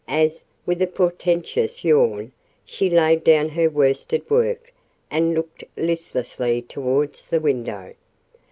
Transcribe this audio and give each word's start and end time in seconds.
as, 0.07 0.43
with 0.65 0.81
a 0.81 0.87
portentous 0.87 1.83
yawn, 1.83 2.31
she 2.65 2.89
laid 2.89 3.23
down 3.23 3.49
her 3.49 3.69
worsted 3.69 4.27
work 4.31 4.73
and 5.11 5.35
looked 5.35 5.63
listlessly 5.77 6.59
towards 6.59 7.27
the 7.27 7.39
window. 7.39 7.93